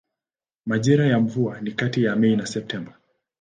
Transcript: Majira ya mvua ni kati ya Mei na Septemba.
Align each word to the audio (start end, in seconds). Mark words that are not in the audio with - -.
Majira 0.65 1.05
ya 1.07 1.19
mvua 1.19 1.61
ni 1.61 1.71
kati 1.71 2.03
ya 2.03 2.15
Mei 2.15 2.35
na 2.35 2.45
Septemba. 2.45 2.97